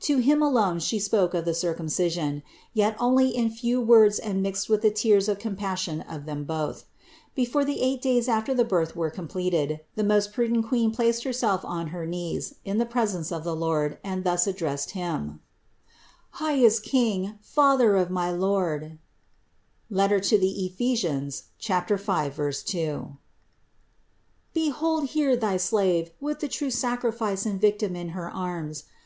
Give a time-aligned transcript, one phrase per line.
[0.00, 2.42] To him alone She spoke of the Circumcision;
[2.74, 5.38] yet only in 436 CITY OF GOD few words and mixed with the tears of
[5.38, 6.84] compassion of them both.
[7.34, 11.64] Before the eight days after the Birth were completed, the most prudent Queen placed Herself
[11.64, 15.40] on her knees in the presence of the Lord and thus addressed Him:
[16.32, 18.98] "Highest King, Father of my Lord
[19.90, 20.76] (Eph.
[20.76, 23.08] 5, 2),
[24.52, 28.84] behold here thy slave with the true Sacrifice and Victim in her arms.